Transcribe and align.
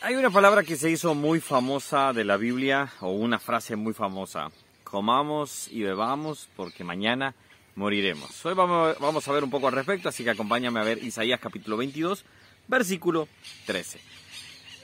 Hay 0.00 0.14
una 0.14 0.30
palabra 0.30 0.62
que 0.62 0.76
se 0.76 0.88
hizo 0.88 1.12
muy 1.16 1.40
famosa 1.40 2.12
de 2.12 2.22
la 2.22 2.36
Biblia, 2.36 2.88
o 3.00 3.10
una 3.10 3.40
frase 3.40 3.74
muy 3.74 3.92
famosa. 3.92 4.52
Comamos 4.84 5.66
y 5.72 5.82
bebamos 5.82 6.48
porque 6.54 6.84
mañana 6.84 7.34
moriremos. 7.74 8.46
Hoy 8.46 8.54
vamos, 8.54 9.26
a 9.28 9.32
ver 9.32 9.42
un 9.42 9.50
poco 9.50 9.66
al 9.66 9.74
respecto, 9.74 10.08
así 10.08 10.22
que 10.22 10.30
acompáñame 10.30 10.78
a 10.78 10.84
ver 10.84 11.02
Isaías 11.02 11.40
capítulo 11.40 11.76
22, 11.76 12.24
versículo 12.68 13.26
13. 13.66 13.98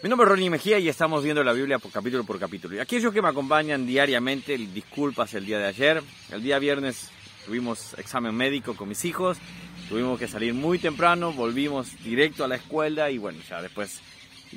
Mi 0.02 0.08
nombre 0.08 0.24
es 0.24 0.30
Ronnie 0.30 0.50
Mejía 0.50 0.80
y 0.80 0.88
estamos 0.88 1.22
viendo 1.22 1.44
la 1.44 1.52
Biblia 1.52 1.78
por 1.78 1.92
capítulo 1.92 2.24
por 2.24 2.40
capítulo. 2.40 2.74
Y 2.74 2.80
aquellos 2.80 3.14
que 3.14 3.22
me 3.22 3.28
acompañan 3.28 3.86
diariamente, 3.86 4.58
disculpas 4.58 5.32
el 5.34 5.46
día 5.46 5.60
de 5.60 5.66
ayer. 5.66 6.02
El 6.32 6.42
día 6.42 6.58
viernes 6.58 7.08
tuvimos 7.46 7.94
examen 7.98 8.34
médico 8.34 8.74
con 8.74 8.88
mis 8.88 9.04
hijos, 9.04 9.38
tuvimos 9.88 10.18
que 10.18 10.26
salir 10.26 10.54
muy 10.54 10.80
temprano, 10.80 11.32
volvimos 11.32 12.02
directo 12.02 12.42
a 12.42 12.48
la 12.48 12.56
escuela 12.56 13.12
y 13.12 13.18
bueno, 13.18 13.38
ya 13.48 13.62
después 13.62 14.00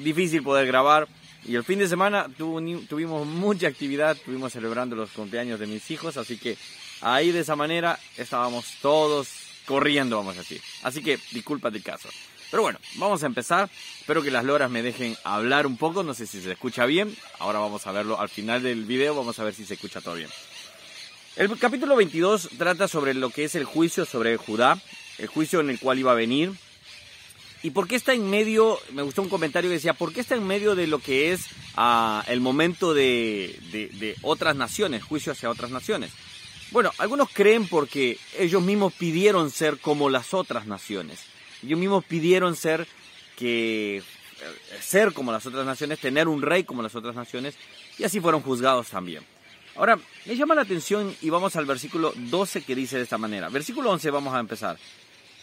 difícil 0.04 0.44
poder 0.44 0.68
grabar. 0.68 1.08
Y 1.46 1.56
el 1.56 1.64
fin 1.64 1.80
de 1.80 1.88
semana 1.88 2.28
tuvimos 2.38 3.26
mucha 3.26 3.68
actividad, 3.68 4.12
estuvimos 4.18 4.52
celebrando 4.52 4.96
los 4.96 5.12
cumpleaños 5.12 5.60
de 5.60 5.68
mis 5.68 5.90
hijos, 5.92 6.18
así 6.18 6.38
que 6.38 6.58
ahí 7.02 7.32
de 7.32 7.40
esa 7.40 7.56
manera 7.56 7.98
estábamos 8.18 8.66
todos 8.82 9.30
corriendo, 9.66 10.18
vamos 10.18 10.36
a 10.36 10.40
decir. 10.40 10.62
Así 10.84 11.02
que 11.02 11.20
disculpa 11.32 11.70
el 11.70 11.84
caso. 11.84 12.10
Pero 12.50 12.64
bueno, 12.64 12.80
vamos 12.96 13.24
a 13.24 13.26
empezar. 13.26 13.70
Espero 14.00 14.24
que 14.24 14.32
las 14.32 14.46
loras 14.46 14.72
me 14.72 14.82
dejen 14.82 15.18
hablar 15.24 15.68
un 15.68 15.78
poco. 15.78 16.04
No 16.04 16.14
sé 16.14 16.26
si 16.26 16.42
se 16.42 16.52
escucha 16.52 16.86
bien. 16.86 17.16
Ahora 17.40 17.60
vamos 17.60 17.86
a 17.88 17.92
verlo 17.92 18.20
al 18.20 18.30
final 18.30 18.64
del 18.64 18.86
video. 18.86 19.16
Vamos 19.16 19.38
a 19.40 19.44
ver 19.44 19.54
si 19.54 19.66
se 19.66 19.74
escucha 19.74 20.00
todo 20.00 20.16
bien. 20.16 20.30
El 21.36 21.56
capítulo 21.60 21.96
22 21.96 22.50
trata 22.58 22.88
sobre 22.88 23.14
lo 23.14 23.30
que 23.30 23.44
es 23.44 23.56
el 23.56 23.66
juicio 23.66 24.06
sobre 24.06 24.38
Judá. 24.38 24.80
El 25.18 25.28
juicio 25.28 25.60
en 25.60 25.70
el 25.70 25.80
cual 25.80 26.00
iba 26.00 26.14
a 26.14 26.16
venir. 26.16 26.54
¿Y 27.64 27.72
por 27.72 27.88
qué 27.88 27.96
está 27.96 28.14
en 28.14 28.30
medio? 28.30 28.80
Me 28.94 29.02
gustó 29.02 29.22
un 29.22 29.30
comentario 29.30 29.70
que 29.70 29.76
decía, 29.76 29.94
¿por 29.94 30.14
qué 30.14 30.22
está 30.22 30.36
en 30.36 30.46
medio 30.46 30.76
de 30.76 30.88
lo 30.88 31.00
que 31.00 31.32
es 31.34 31.46
ah, 31.76 32.24
el 32.28 32.40
momento 32.40 32.94
de, 32.94 33.60
de 33.72 34.16
otras 34.22 34.56
naciones, 34.56 35.04
juicio 35.04 35.32
hacia 35.32 35.50
otras 35.50 35.72
naciones? 35.72 36.12
Bueno, 36.72 36.92
algunos 36.98 37.30
creen 37.30 37.68
porque 37.68 38.20
ellos 38.38 38.62
mismos 38.62 38.94
pidieron 38.94 39.52
ser 39.52 39.80
como 39.80 40.10
las 40.10 40.34
otras 40.34 40.68
naciones. 40.68 41.20
Ellos 41.64 41.80
mismos 41.80 42.04
pidieron 42.04 42.56
ser 42.56 42.88
que 43.38 43.98
eh, 43.98 44.04
ser 44.82 45.14
como 45.14 45.32
las 45.32 45.46
otras 45.46 45.66
naciones, 45.66 46.00
tener 46.00 46.28
un 46.28 46.42
rey 46.42 46.64
como 46.64 46.82
las 46.84 46.96
otras 46.96 47.16
naciones, 47.16 47.56
y 47.98 48.04
así 48.04 48.20
fueron 48.20 48.42
juzgados 48.42 48.90
también. 48.90 49.24
Ahora, 49.76 49.98
me 50.26 50.36
llama 50.36 50.56
la 50.56 50.64
atención 50.64 51.16
y 51.22 51.30
vamos 51.30 51.56
al 51.56 51.66
versículo 51.66 52.14
12 52.16 52.64
que 52.64 52.76
dice 52.76 52.98
de 52.98 53.04
esta 53.04 53.18
manera. 53.18 53.50
Versículo 53.50 53.92
11 53.92 54.10
vamos 54.12 54.34
a 54.34 54.40
empezar. 54.40 54.78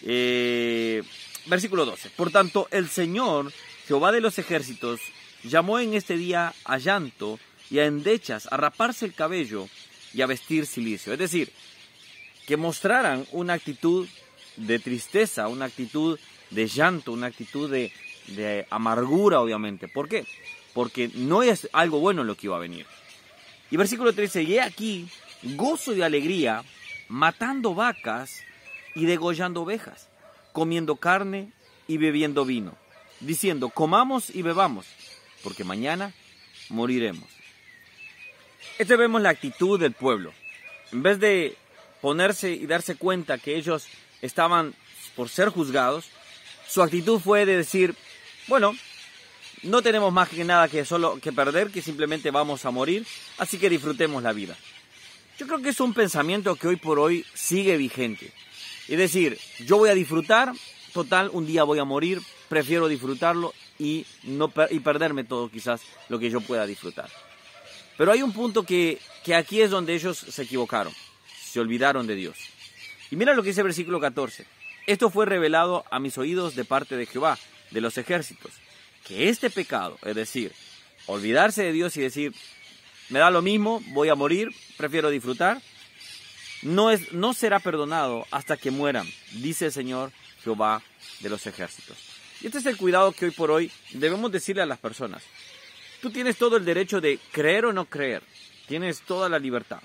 Eh, 0.02 1.02
versículo 1.46 1.84
12. 1.84 2.10
Por 2.10 2.30
tanto, 2.30 2.68
el 2.70 2.88
Señor, 2.88 3.52
Jehová 3.86 4.12
de 4.12 4.20
los 4.20 4.38
ejércitos, 4.38 5.00
llamó 5.42 5.78
en 5.78 5.94
este 5.94 6.16
día 6.16 6.54
a 6.64 6.78
llanto 6.78 7.38
y 7.70 7.78
a 7.78 7.86
endechas, 7.86 8.48
a 8.50 8.56
raparse 8.56 9.04
el 9.04 9.14
cabello 9.14 9.68
y 10.12 10.22
a 10.22 10.26
vestir 10.26 10.66
silicio. 10.66 11.12
Es 11.12 11.18
decir, 11.18 11.52
que 12.46 12.56
mostraran 12.56 13.26
una 13.32 13.54
actitud 13.54 14.08
de 14.56 14.78
tristeza, 14.78 15.48
una 15.48 15.66
actitud 15.66 16.18
de 16.50 16.66
llanto, 16.66 17.12
una 17.12 17.26
actitud 17.26 17.70
de, 17.70 18.66
amargura, 18.70 19.40
obviamente. 19.40 19.88
¿Por 19.88 20.08
qué? 20.08 20.26
Porque 20.72 21.10
no 21.14 21.42
es 21.42 21.68
algo 21.72 22.00
bueno 22.00 22.24
lo 22.24 22.36
que 22.36 22.46
iba 22.46 22.56
a 22.56 22.60
venir. 22.60 22.86
Y 23.70 23.76
versículo 23.76 24.12
13, 24.12 24.42
y 24.42 24.54
he 24.54 24.60
aquí 24.60 25.08
gozo 25.42 25.94
y 25.94 26.02
alegría, 26.02 26.64
matando 27.08 27.74
vacas 27.74 28.40
y 28.94 29.04
degollando 29.04 29.62
ovejas, 29.62 30.08
comiendo 30.54 30.96
carne 30.96 31.50
y 31.88 31.98
bebiendo 31.98 32.44
vino, 32.44 32.78
diciendo, 33.18 33.70
comamos 33.70 34.30
y 34.30 34.40
bebamos, 34.42 34.86
porque 35.42 35.64
mañana 35.64 36.14
moriremos. 36.68 37.28
Este 38.78 38.96
vemos 38.96 39.20
la 39.20 39.30
actitud 39.30 39.80
del 39.80 39.92
pueblo. 39.92 40.32
En 40.92 41.02
vez 41.02 41.18
de 41.18 41.56
ponerse 42.00 42.52
y 42.52 42.66
darse 42.66 42.94
cuenta 42.94 43.36
que 43.36 43.56
ellos 43.56 43.88
estaban 44.22 44.74
por 45.16 45.28
ser 45.28 45.48
juzgados, 45.48 46.06
su 46.68 46.82
actitud 46.82 47.18
fue 47.18 47.44
de 47.46 47.56
decir, 47.56 47.96
bueno, 48.46 48.76
no 49.64 49.82
tenemos 49.82 50.12
más 50.12 50.28
que 50.28 50.44
nada 50.44 50.68
que 50.68 50.84
solo 50.84 51.18
que 51.20 51.32
perder, 51.32 51.72
que 51.72 51.82
simplemente 51.82 52.30
vamos 52.30 52.64
a 52.64 52.70
morir, 52.70 53.04
así 53.38 53.58
que 53.58 53.68
disfrutemos 53.68 54.22
la 54.22 54.32
vida. 54.32 54.56
Yo 55.36 55.48
creo 55.48 55.60
que 55.60 55.70
es 55.70 55.80
un 55.80 55.94
pensamiento 55.94 56.54
que 56.54 56.68
hoy 56.68 56.76
por 56.76 57.00
hoy 57.00 57.26
sigue 57.34 57.76
vigente. 57.76 58.32
Es 58.88 58.98
decir, 58.98 59.38
yo 59.60 59.78
voy 59.78 59.90
a 59.90 59.94
disfrutar, 59.94 60.52
total, 60.92 61.30
un 61.32 61.46
día 61.46 61.64
voy 61.64 61.78
a 61.78 61.84
morir, 61.84 62.20
prefiero 62.48 62.88
disfrutarlo 62.88 63.54
y, 63.78 64.06
no, 64.24 64.52
y 64.70 64.80
perderme 64.80 65.24
todo 65.24 65.48
quizás 65.48 65.80
lo 66.08 66.18
que 66.18 66.30
yo 66.30 66.40
pueda 66.40 66.66
disfrutar. 66.66 67.10
Pero 67.96 68.12
hay 68.12 68.22
un 68.22 68.32
punto 68.32 68.64
que, 68.64 68.98
que 69.24 69.34
aquí 69.34 69.60
es 69.60 69.70
donde 69.70 69.94
ellos 69.94 70.18
se 70.18 70.42
equivocaron, 70.42 70.92
se 71.42 71.60
olvidaron 71.60 72.06
de 72.06 72.14
Dios. 72.14 72.36
Y 73.10 73.16
mira 73.16 73.34
lo 73.34 73.42
que 73.42 73.50
dice 73.50 73.60
el 73.60 73.66
versículo 73.66 74.00
14. 74.00 74.46
Esto 74.86 75.08
fue 75.08 75.24
revelado 75.24 75.84
a 75.90 75.98
mis 75.98 76.18
oídos 76.18 76.54
de 76.56 76.64
parte 76.64 76.96
de 76.96 77.06
Jehová, 77.06 77.38
de 77.70 77.80
los 77.80 77.96
ejércitos, 77.96 78.52
que 79.06 79.28
este 79.28 79.48
pecado, 79.48 79.98
es 80.04 80.14
decir, 80.14 80.52
olvidarse 81.06 81.62
de 81.62 81.72
Dios 81.72 81.96
y 81.96 82.00
decir, 82.00 82.34
me 83.08 83.18
da 83.18 83.30
lo 83.30 83.40
mismo, 83.40 83.82
voy 83.88 84.08
a 84.08 84.14
morir, 84.14 84.50
prefiero 84.76 85.10
disfrutar, 85.10 85.62
no, 86.64 87.34
será 87.34 87.60
perdonado 87.60 88.26
hasta 88.30 88.56
que 88.56 88.70
mueran, 88.70 89.06
dice 89.32 89.66
el 89.66 89.72
Señor 89.72 90.12
Jehová 90.42 90.82
de 91.20 91.28
los 91.28 91.46
ejércitos. 91.46 91.96
Y 92.40 92.46
este 92.46 92.58
es 92.58 92.66
el 92.66 92.76
cuidado 92.76 93.12
que 93.12 93.26
hoy 93.26 93.30
por 93.30 93.50
hoy 93.50 93.70
debemos 93.92 94.32
decirle 94.32 94.62
a 94.62 94.66
las 94.66 94.78
personas. 94.78 95.22
Tú 96.00 96.10
tienes 96.10 96.36
todo 96.36 96.56
el 96.56 96.64
derecho 96.64 97.00
de 97.00 97.18
creer 97.32 97.66
o 97.66 97.72
no 97.72 97.84
creer, 97.84 98.22
tienes 98.66 99.02
toda 99.02 99.28
la 99.28 99.38
libertad, 99.38 99.80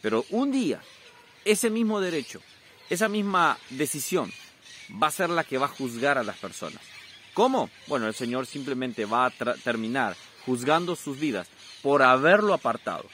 pero 0.00 0.24
un 0.30 0.50
día 0.50 0.80
ese 1.44 1.70
mismo 1.70 2.00
derecho, 2.00 2.40
esa 2.88 3.08
misma 3.08 3.58
decisión 3.70 4.32
va 5.02 5.08
a 5.08 5.12
ser 5.12 5.30
la 5.30 5.44
que 5.44 5.58
va 5.58 5.66
a 5.66 5.70
juzgar 5.70 6.18
a 6.18 6.24
las 6.24 6.36
personas. 6.36 6.80
¿Cómo? 7.34 7.68
Bueno, 7.86 8.06
el 8.06 8.14
Señor 8.14 8.46
simplemente 8.46 9.04
va 9.04 9.26
a 9.26 9.30
terminar 9.62 10.16
juzgando 10.44 10.96
sus 10.96 11.18
vidas 11.18 11.48
por 11.82 12.02
haberlo 12.02 12.54
apartado. 12.54 13.04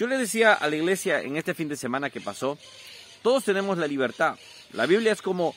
Yo 0.00 0.06
le 0.06 0.16
decía 0.16 0.54
a 0.54 0.66
la 0.70 0.76
iglesia 0.76 1.20
en 1.20 1.36
este 1.36 1.52
fin 1.52 1.68
de 1.68 1.76
semana 1.76 2.08
que 2.08 2.22
pasó, 2.22 2.56
todos 3.20 3.44
tenemos 3.44 3.76
la 3.76 3.86
libertad. 3.86 4.38
La 4.72 4.86
Biblia 4.86 5.12
es 5.12 5.20
como, 5.20 5.54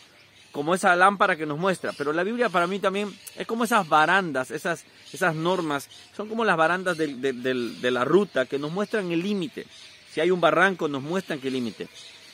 como 0.52 0.76
esa 0.76 0.94
lámpara 0.98 1.38
que 1.38 1.46
nos 1.46 1.58
muestra, 1.58 1.94
pero 1.98 2.12
la 2.12 2.24
Biblia 2.24 2.50
para 2.50 2.68
mí 2.68 2.80
también 2.80 3.18
es 3.38 3.48
como 3.48 3.64
esas 3.64 3.88
barandas, 3.88 4.52
esas, 4.52 4.84
esas 5.14 5.34
normas, 5.34 5.88
son 6.14 6.28
como 6.28 6.44
las 6.44 6.58
barandas 6.58 6.98
de 6.98 7.90
la 7.90 8.04
ruta 8.04 8.46
que 8.46 8.60
nos 8.60 8.70
muestran 8.70 9.14
el 9.14 9.24
límite. 9.24 9.66
Si 10.12 10.20
hay 10.20 10.30
un 10.30 10.42
barranco, 10.42 10.90
nos 10.90 11.02
muestran 11.02 11.40
qué 11.40 11.50
límite. 11.50 11.88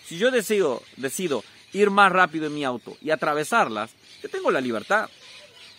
Si 0.03 0.17
yo 0.17 0.31
decido, 0.31 0.81
decido 0.97 1.43
ir 1.73 1.91
más 1.91 2.11
rápido 2.11 2.47
en 2.47 2.55
mi 2.55 2.63
auto 2.63 2.97
y 3.03 3.11
atravesarlas, 3.11 3.91
yo 4.23 4.29
tengo 4.29 4.49
la 4.49 4.61
libertad. 4.61 5.11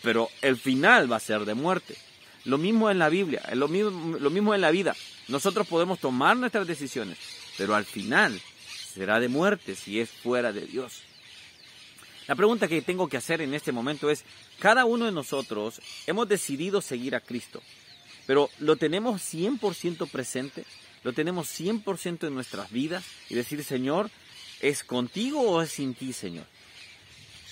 Pero 0.01 0.29
el 0.43 0.57
final 0.57 1.11
va 1.11 1.17
a 1.17 1.21
ser 1.21 1.45
de 1.45 1.55
muerte. 1.55 1.97
Lo 2.45 2.59
mismo 2.59 2.91
en 2.91 2.99
la 2.99 3.09
Biblia, 3.09 3.43
lo 3.55 3.69
mismo, 3.69 4.19
lo 4.19 4.31
mismo 4.31 4.55
en 4.55 4.61
la 4.61 4.71
vida. 4.71 4.97
Nosotros 5.29 5.67
podemos 5.67 5.99
tomar 5.99 6.37
nuestras 6.37 6.67
decisiones, 6.67 7.19
pero 7.59 7.75
al 7.75 7.85
final 7.85 8.41
será 8.95 9.21
de 9.21 9.29
muerte 9.29 9.75
si 9.75 10.01
es 10.01 10.11
fuera 10.11 10.53
de 10.53 10.63
Dios. 10.67 11.03
La 12.27 12.35
pregunta 12.35 12.69
que 12.69 12.83
tengo 12.83 13.09
que 13.09 13.17
hacer 13.17 13.41
en 13.41 13.55
este 13.55 13.73
momento 13.73 14.11
es, 14.11 14.25
cada 14.59 14.85
uno 14.85 15.07
de 15.07 15.13
nosotros 15.13 15.81
hemos 16.07 16.29
decidido 16.29 16.81
seguir 16.81 17.15
a 17.15 17.21
Cristo, 17.21 17.61
pero 18.27 18.49
¿lo 18.59 18.77
tenemos 18.77 19.21
100% 19.23 20.09
presente? 20.09 20.65
lo 21.03 21.13
tenemos 21.13 21.49
100% 21.49 22.27
en 22.27 22.35
nuestras 22.35 22.71
vidas 22.71 23.05
y 23.29 23.35
decir, 23.35 23.65
Señor, 23.65 24.11
¿es 24.61 24.85
contigo 24.85 25.41
o 25.41 25.63
es 25.63 25.71
sin 25.71 25.95
ti, 25.95 26.13
Señor? 26.13 26.47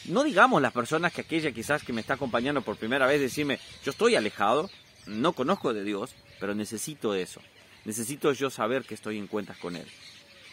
No 0.05 0.25
digamos 0.25 0.63
las 0.63 0.73
personas 0.73 1.13
que 1.13 1.23
aquella 1.23 1.53
quizás 1.53 1.83
que 1.83 1.93
me 1.93 2.01
está 2.01 2.15
acompañando 2.15 2.63
por 2.63 2.77
primera 2.77 3.07
vez 3.07 3.21
decirme, 3.21 3.59
yo 3.85 3.91
estoy 3.91 4.17
alejado, 4.17 4.71
no 5.09 5.33
conozco 5.33 5.75
de 5.75 5.85
Dios, 5.85 6.15
pero 6.39 6.55
necesito 6.55 7.15
eso. 7.15 7.41
Necesito 7.85 8.33
yo 8.33 8.51
saber 8.51 8.85
que 8.85 8.95
estoy 8.95 9.19
en 9.19 9.27
cuentas 9.27 9.57
con 9.59 9.75
Él. 9.77 9.87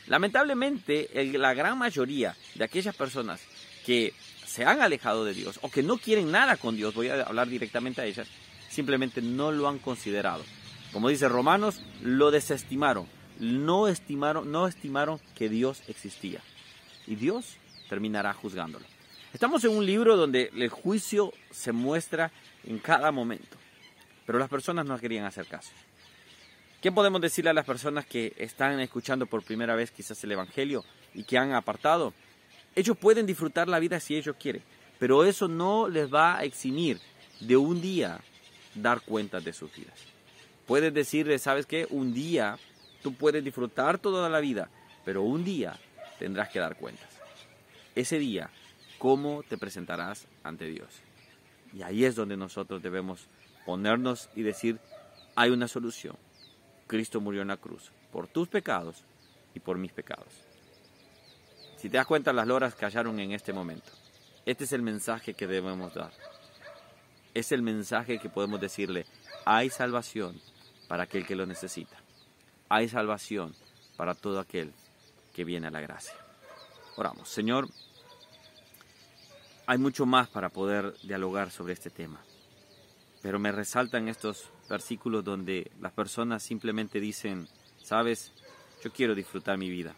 Lamentablemente, 0.07 1.09
la 1.37 1.53
gran 1.53 1.77
mayoría 1.77 2.35
de 2.53 2.63
aquellas 2.63 2.95
personas 2.95 3.41
que 3.85 4.13
se 4.45 4.63
han 4.63 4.81
alejado 4.81 5.25
de 5.25 5.33
Dios 5.33 5.59
o 5.61 5.69
que 5.69 5.83
no 5.83 5.97
quieren 5.97 6.31
nada 6.31 6.57
con 6.57 6.75
Dios, 6.75 6.93
voy 6.93 7.09
a 7.09 7.23
hablar 7.23 7.47
directamente 7.49 8.01
a 8.01 8.05
ellas, 8.05 8.27
simplemente 8.69 9.21
no 9.21 9.51
lo 9.51 9.67
han 9.67 9.79
considerado. 9.79 10.43
Como 10.93 11.09
dice 11.09 11.27
Romanos, 11.27 11.81
lo 12.01 12.31
desestimaron, 12.31 13.07
no 13.39 13.87
estimaron, 13.87 14.51
no 14.51 14.67
estimaron 14.67 15.19
que 15.35 15.49
Dios 15.49 15.81
existía. 15.87 16.41
Y 17.07 17.15
Dios 17.15 17.57
terminará 17.89 18.33
juzgándolo. 18.33 18.85
Estamos 19.33 19.63
en 19.65 19.71
un 19.71 19.85
libro 19.85 20.15
donde 20.15 20.51
el 20.55 20.69
juicio 20.69 21.33
se 21.51 21.73
muestra 21.73 22.31
en 22.63 22.79
cada 22.79 23.11
momento, 23.11 23.57
pero 24.25 24.39
las 24.39 24.49
personas 24.49 24.85
no 24.85 24.97
querían 24.97 25.25
hacer 25.25 25.47
caso. 25.47 25.71
¿Qué 26.81 26.91
podemos 26.91 27.21
decirle 27.21 27.49
a 27.49 27.53
las 27.53 27.65
personas 27.65 28.05
que 28.05 28.33
están 28.37 28.79
escuchando 28.79 29.25
por 29.25 29.43
primera 29.43 29.75
vez 29.75 29.91
quizás 29.91 30.23
el 30.23 30.31
Evangelio 30.33 30.83
y 31.13 31.23
que 31.23 31.37
han 31.37 31.53
apartado? 31.53 32.13
Ellos 32.75 32.97
pueden 32.97 33.25
disfrutar 33.25 33.67
la 33.67 33.79
vida 33.79 33.99
si 33.99 34.15
ellos 34.15 34.35
quieren, 34.39 34.61
pero 34.99 35.25
eso 35.25 35.47
no 35.47 35.87
les 35.87 36.13
va 36.13 36.37
a 36.37 36.43
eximir 36.43 36.99
de 37.39 37.57
un 37.57 37.81
día 37.81 38.19
dar 38.75 39.01
cuenta 39.01 39.39
de 39.39 39.53
sus 39.53 39.73
vidas. 39.75 39.97
Puedes 40.67 40.93
decirle, 40.93 41.39
¿sabes 41.39 41.65
qué? 41.65 41.87
Un 41.89 42.13
día 42.13 42.57
tú 43.01 43.13
puedes 43.13 43.43
disfrutar 43.43 43.97
toda 43.97 44.29
la 44.29 44.39
vida, 44.39 44.69
pero 45.03 45.21
un 45.21 45.43
día 45.43 45.79
tendrás 46.19 46.49
que 46.49 46.59
dar 46.59 46.77
cuentas. 46.77 47.09
Ese 47.95 48.19
día, 48.19 48.49
¿cómo 48.97 49.43
te 49.43 49.57
presentarás 49.57 50.27
ante 50.43 50.65
Dios? 50.65 50.89
Y 51.73 51.81
ahí 51.81 52.05
es 52.05 52.15
donde 52.15 52.37
nosotros 52.37 52.81
debemos 52.81 53.27
ponernos 53.65 54.29
y 54.35 54.43
decir, 54.43 54.79
hay 55.35 55.49
una 55.49 55.67
solución. 55.67 56.15
Cristo 56.87 57.19
murió 57.19 57.41
en 57.41 57.49
la 57.49 57.57
cruz 57.57 57.91
por 58.11 58.27
tus 58.27 58.47
pecados 58.47 59.03
y 59.53 59.59
por 59.59 59.77
mis 59.77 59.91
pecados. 59.91 60.45
Si 61.77 61.89
te 61.89 61.97
das 61.97 62.07
cuenta, 62.07 62.31
las 62.33 62.47
loras 62.47 62.75
callaron 62.75 63.19
en 63.19 63.31
este 63.31 63.53
momento. 63.53 63.91
Este 64.45 64.63
es 64.63 64.71
el 64.71 64.81
mensaje 64.81 65.33
que 65.33 65.47
debemos 65.47 65.93
dar. 65.93 66.11
Es 67.33 67.51
el 67.51 67.61
mensaje 67.61 68.19
que 68.19 68.29
podemos 68.29 68.61
decirle, 68.61 69.05
hay 69.43 69.69
salvación 69.69 70.39
para 70.87 71.03
aquel 71.03 71.25
que 71.25 71.35
lo 71.35 71.45
necesita. 71.45 71.97
Hay 72.69 72.87
salvación 72.87 73.53
para 73.97 74.15
todo 74.15 74.39
aquel 74.39 74.71
que 75.33 75.43
viene 75.43 75.67
a 75.67 75.71
la 75.71 75.81
gracia. 75.81 76.15
Oramos, 76.95 77.27
Señor, 77.27 77.67
hay 79.67 79.77
mucho 79.77 80.05
más 80.05 80.29
para 80.29 80.49
poder 80.49 80.95
dialogar 81.01 81.51
sobre 81.51 81.73
este 81.73 81.89
tema, 81.89 82.23
pero 83.25 83.39
me 83.39 83.51
resaltan 83.51 84.07
estos 84.07 84.51
versículos 84.69 85.23
donde 85.23 85.71
las 85.81 85.91
personas 85.93 86.43
simplemente 86.43 86.99
dicen, 86.99 87.47
sabes, 87.81 88.31
yo 88.83 88.91
quiero 88.93 89.15
disfrutar 89.15 89.57
mi 89.57 89.67
vida. 89.67 89.95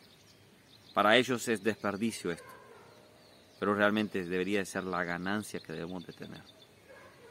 Para 0.94 1.18
ellos 1.18 1.45
es 1.50 1.62
desperdicio 1.62 2.31
esto, 2.31 2.47
pero 3.59 3.75
realmente 3.75 4.24
debería 4.24 4.59
de 4.59 4.65
ser 4.65 4.85
la 4.85 5.03
ganancia 5.03 5.59
que 5.59 5.74
debemos 5.74 6.07
de 6.07 6.13
tener. 6.13 6.41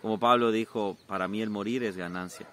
Como 0.02 0.20
Pablo 0.20 0.52
dijo, 0.52 0.98
para 1.06 1.28
mí 1.28 1.40
el 1.40 1.48
morir 1.48 1.82
es 1.82 1.96
ganancia. 1.96 2.46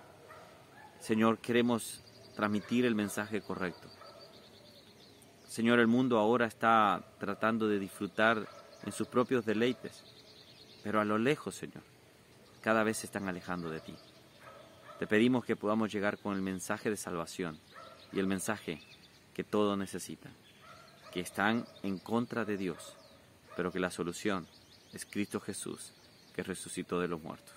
Señor, 1.01 1.39
queremos 1.39 2.01
transmitir 2.37 2.85
el 2.85 2.95
mensaje 2.95 3.41
correcto. 3.41 3.89
Señor, 5.49 5.81
el 5.81 5.87
mundo 5.87 6.17
ahora 6.17 6.45
está 6.45 7.03
tratando 7.19 7.67
de 7.67 7.77
disfrutar 7.77 8.47
en 8.85 8.93
sus 8.93 9.09
propios 9.09 9.45
deleites, 9.45 10.01
pero 10.81 11.01
a 11.01 11.03
lo 11.03 11.17
lejos, 11.17 11.55
Señor, 11.55 11.83
cada 12.63 12.83
vez 12.83 12.97
se 12.97 13.05
están 13.05 13.27
alejando 13.27 13.69
de 13.69 13.81
ti. 13.81 13.93
Te 14.97 15.05
pedimos 15.05 15.43
que 15.43 15.57
podamos 15.57 15.91
llegar 15.91 16.17
con 16.17 16.33
el 16.33 16.41
mensaje 16.41 16.89
de 16.89 16.95
salvación 16.95 17.59
y 18.13 18.19
el 18.19 18.27
mensaje 18.27 18.81
que 19.33 19.43
todos 19.43 19.77
necesitan, 19.77 20.31
que 21.11 21.19
están 21.19 21.65
en 21.83 21.99
contra 21.99 22.45
de 22.45 22.57
Dios, 22.57 22.95
pero 23.57 23.71
que 23.71 23.79
la 23.79 23.91
solución 23.91 24.47
es 24.93 25.05
Cristo 25.05 25.41
Jesús, 25.41 25.91
que 26.33 26.41
resucitó 26.41 26.99
de 27.01 27.09
los 27.09 27.21
muertos. 27.21 27.53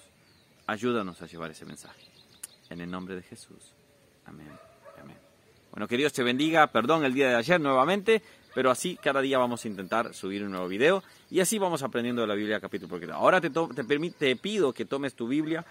Ayúdanos 0.67 1.23
a 1.23 1.26
llevar 1.26 1.53
ese 1.53 1.64
mensaje. 1.64 2.11
En 2.69 2.81
el 2.81 2.91
nombre 2.91 3.14
de 3.14 3.23
Jesús. 3.23 3.75
Amén. 4.25 4.50
Amén. 5.00 5.17
Bueno, 5.70 5.87
que 5.87 5.97
Dios 5.97 6.12
te 6.12 6.25
bendiga. 6.25 6.67
Perdón 6.67 7.05
el 7.05 7.14
día 7.14 7.29
de 7.29 7.37
ayer 7.37 7.61
nuevamente, 7.61 8.23
pero 8.56 8.70
así 8.70 8.97
cada 8.97 9.20
día 9.20 9.37
vamos 9.37 9.62
a 9.62 9.69
intentar 9.69 10.14
subir 10.14 10.43
un 10.43 10.53
nuevo 10.53 10.67
video 10.67 11.03
y 11.31 11.41
así 11.41 11.58
vamos 11.58 11.82
aprendiendo 11.82 12.23
de 12.23 12.29
la 12.29 12.35
Biblia 12.35 12.58
capítulo 12.58 12.88
por 12.88 12.99
capítulo. 12.99 13.14
Ahora 13.14 13.38
te, 13.38 13.50
te, 13.50 14.11
te 14.12 14.37
pido 14.37 14.73
que 14.73 14.87
tomes 14.87 15.12
tu 15.12 15.29
Biblia, 15.29 15.62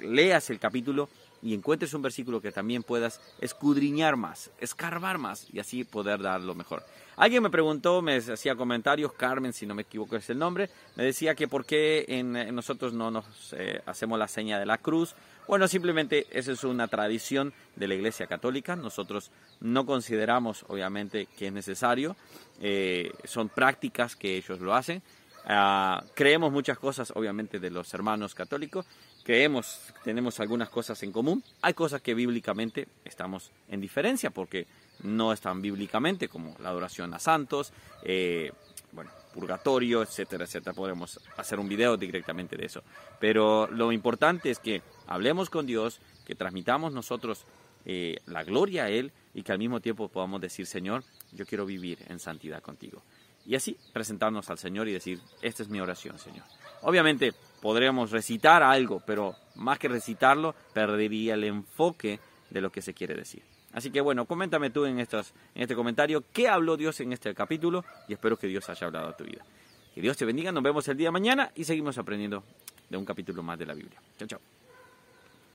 leas 0.00 0.50
el 0.50 0.58
capítulo 0.58 1.08
y 1.44 1.52
encuentres 1.52 1.92
un 1.92 2.00
versículo 2.00 2.40
que 2.40 2.50
también 2.50 2.82
puedas 2.82 3.20
escudriñar 3.38 4.16
más, 4.16 4.50
escarbar 4.58 5.18
más 5.18 5.46
y 5.52 5.60
así 5.60 5.84
poder 5.84 6.22
dar 6.22 6.40
lo 6.40 6.54
mejor. 6.54 6.82
Alguien 7.16 7.42
me 7.42 7.50
preguntó, 7.50 8.00
me 8.00 8.16
hacía 8.16 8.56
comentarios, 8.56 9.12
Carmen, 9.12 9.52
si 9.52 9.66
no 9.66 9.74
me 9.74 9.82
equivoco 9.82 10.16
es 10.16 10.28
el 10.30 10.38
nombre, 10.38 10.70
me 10.96 11.04
decía 11.04 11.34
que 11.34 11.46
por 11.46 11.66
qué 11.66 12.06
en, 12.08 12.32
nosotros 12.54 12.94
no 12.94 13.10
nos 13.10 13.26
eh, 13.52 13.82
hacemos 13.84 14.18
la 14.18 14.26
seña 14.26 14.58
de 14.58 14.64
la 14.64 14.78
cruz. 14.78 15.14
Bueno, 15.46 15.68
simplemente 15.68 16.26
esa 16.30 16.52
es 16.52 16.64
una 16.64 16.88
tradición 16.88 17.52
de 17.76 17.88
la 17.88 17.94
Iglesia 17.94 18.26
Católica. 18.26 18.74
Nosotros 18.74 19.30
no 19.60 19.84
consideramos, 19.84 20.64
obviamente, 20.68 21.28
que 21.36 21.48
es 21.48 21.52
necesario. 21.52 22.16
Eh, 22.60 23.12
son 23.24 23.50
prácticas 23.50 24.16
que 24.16 24.38
ellos 24.38 24.60
lo 24.60 24.74
hacen. 24.74 25.02
Ah, 25.46 26.02
creemos 26.14 26.50
muchas 26.50 26.78
cosas, 26.78 27.12
obviamente, 27.14 27.60
de 27.60 27.70
los 27.70 27.92
hermanos 27.92 28.34
católicos. 28.34 28.86
Creemos, 29.24 29.80
tenemos 30.04 30.38
algunas 30.38 30.68
cosas 30.68 31.02
en 31.02 31.10
común. 31.10 31.42
Hay 31.62 31.72
cosas 31.72 32.02
que 32.02 32.12
bíblicamente 32.12 32.86
estamos 33.06 33.50
en 33.68 33.80
diferencia 33.80 34.28
porque 34.30 34.66
no 35.02 35.32
están 35.32 35.62
bíblicamente, 35.62 36.28
como 36.28 36.54
la 36.60 36.68
adoración 36.68 37.14
a 37.14 37.18
santos, 37.18 37.72
eh, 38.02 38.52
bueno, 38.92 39.10
purgatorio, 39.32 40.02
etcétera, 40.02 40.44
etcétera. 40.44 40.74
Podemos 40.74 41.18
hacer 41.38 41.58
un 41.58 41.70
video 41.70 41.96
directamente 41.96 42.54
de 42.58 42.66
eso. 42.66 42.82
Pero 43.18 43.66
lo 43.68 43.92
importante 43.92 44.50
es 44.50 44.58
que 44.58 44.82
hablemos 45.06 45.48
con 45.48 45.64
Dios, 45.64 46.00
que 46.26 46.34
transmitamos 46.34 46.92
nosotros 46.92 47.46
eh, 47.86 48.18
la 48.26 48.44
gloria 48.44 48.84
a 48.84 48.90
Él 48.90 49.10
y 49.32 49.42
que 49.42 49.52
al 49.52 49.58
mismo 49.58 49.80
tiempo 49.80 50.08
podamos 50.08 50.42
decir, 50.42 50.66
Señor, 50.66 51.02
yo 51.32 51.46
quiero 51.46 51.64
vivir 51.64 51.98
en 52.08 52.18
santidad 52.18 52.62
contigo. 52.62 53.02
Y 53.46 53.54
así 53.56 53.76
presentarnos 53.92 54.50
al 54.50 54.58
Señor 54.58 54.86
y 54.88 54.92
decir, 54.92 55.18
esta 55.40 55.62
es 55.62 55.68
mi 55.70 55.80
oración, 55.80 56.18
Señor. 56.18 56.44
Obviamente 56.82 57.32
podríamos 57.64 58.10
recitar 58.10 58.62
algo, 58.62 59.00
pero 59.06 59.36
más 59.54 59.78
que 59.78 59.88
recitarlo, 59.88 60.54
perdería 60.74 61.32
el 61.32 61.44
enfoque 61.44 62.20
de 62.50 62.60
lo 62.60 62.70
que 62.70 62.82
se 62.82 62.92
quiere 62.92 63.14
decir. 63.14 63.42
Así 63.72 63.90
que 63.90 64.02
bueno, 64.02 64.26
coméntame 64.26 64.68
tú 64.68 64.84
en, 64.84 64.98
en 64.98 65.06
este 65.54 65.74
comentario 65.74 66.24
qué 66.30 66.46
habló 66.46 66.76
Dios 66.76 67.00
en 67.00 67.14
este 67.14 67.34
capítulo 67.34 67.82
y 68.06 68.12
espero 68.12 68.36
que 68.36 68.48
Dios 68.48 68.68
haya 68.68 68.86
hablado 68.86 69.08
a 69.08 69.16
tu 69.16 69.24
vida. 69.24 69.46
Que 69.94 70.02
Dios 70.02 70.14
te 70.14 70.26
bendiga, 70.26 70.52
nos 70.52 70.62
vemos 70.62 70.86
el 70.88 70.98
día 70.98 71.08
de 71.08 71.12
mañana 71.12 71.52
y 71.54 71.64
seguimos 71.64 71.96
aprendiendo 71.96 72.44
de 72.90 72.98
un 72.98 73.06
capítulo 73.06 73.42
más 73.42 73.58
de 73.58 73.64
la 73.64 73.72
Biblia. 73.72 73.98
Chao, 74.18 74.28
chao. 74.28 74.63